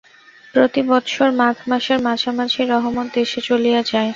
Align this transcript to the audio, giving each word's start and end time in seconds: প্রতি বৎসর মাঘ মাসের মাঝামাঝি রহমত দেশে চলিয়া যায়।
প্রতি 0.53 0.81
বৎসর 0.89 1.29
মাঘ 1.39 1.55
মাসের 1.69 1.99
মাঝামাঝি 2.03 2.61
রহমত 2.65 3.07
দেশে 3.17 3.39
চলিয়া 3.47 3.81
যায়। 3.83 4.09